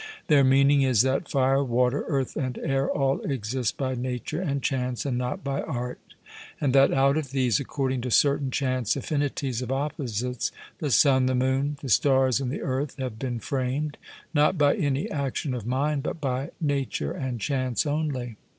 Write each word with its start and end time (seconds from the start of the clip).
Their 0.29 0.43
meaning 0.43 0.81
is 0.81 1.03
that 1.03 1.29
fire, 1.29 1.63
water, 1.63 2.03
earth, 2.07 2.35
and 2.35 2.57
air 2.57 2.89
all 2.89 3.19
exist 3.21 3.77
by 3.77 3.93
nature 3.93 4.41
and 4.41 4.59
chance, 4.63 5.05
and 5.05 5.15
not 5.15 5.43
by 5.43 5.61
art; 5.61 6.01
and 6.59 6.73
that 6.73 6.91
out 6.91 7.17
of 7.17 7.29
these, 7.29 7.59
according 7.59 8.01
to 8.01 8.09
certain 8.09 8.49
chance 8.49 8.95
affinities 8.95 9.61
of 9.61 9.71
opposites, 9.71 10.51
the 10.79 10.89
sun, 10.89 11.27
the 11.27 11.35
moon, 11.35 11.77
the 11.83 11.89
stars, 11.89 12.39
and 12.41 12.49
the 12.51 12.63
earth 12.63 12.95
have 12.97 13.19
been 13.19 13.39
framed, 13.39 13.99
not 14.33 14.57
by 14.57 14.75
any 14.75 15.07
action 15.11 15.53
of 15.53 15.67
mind, 15.67 16.01
but 16.01 16.19
by 16.19 16.49
nature 16.59 17.11
and 17.11 17.39
chance 17.39 17.85
only. 17.85 18.37